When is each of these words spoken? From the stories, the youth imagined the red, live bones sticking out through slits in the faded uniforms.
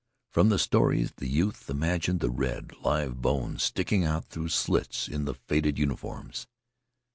From 0.31 0.49
the 0.49 0.57
stories, 0.57 1.11
the 1.17 1.29
youth 1.29 1.69
imagined 1.69 2.21
the 2.21 2.31
red, 2.31 2.71
live 2.83 3.21
bones 3.21 3.61
sticking 3.61 4.03
out 4.03 4.25
through 4.25 4.49
slits 4.49 5.07
in 5.07 5.25
the 5.25 5.35
faded 5.35 5.77
uniforms. 5.77 6.47